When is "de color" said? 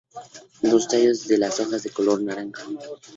1.83-2.23